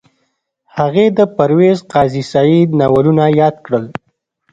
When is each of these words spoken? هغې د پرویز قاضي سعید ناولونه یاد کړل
هغې 0.77 1.05
د 1.17 1.19
پرویز 1.35 1.79
قاضي 1.93 2.23
سعید 2.31 2.69
ناولونه 2.79 3.25
یاد 3.41 3.55
کړل 3.65 3.85